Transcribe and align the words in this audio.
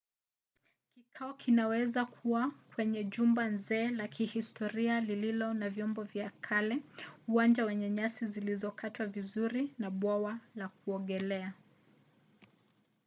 kikao 0.93 1.33
kinaweza 1.41 2.05
kuwa 2.05 2.51
kwenye 2.75 3.03
jumba 3.03 3.47
nzee 3.49 3.87
la 3.87 4.07
kihistoria 4.07 4.99
lililo 5.01 5.53
na 5.53 5.69
vyombo 5.69 6.03
vya 6.03 6.31
kale 6.41 6.77
uwanja 7.27 7.65
wenye 7.65 7.89
nyasi 7.89 8.25
zilizokatwa 8.25 9.05
vizuri 9.05 9.73
na 9.79 9.91
bwawa 9.91 10.39
la 10.55 10.67
kuogelea 10.69 11.53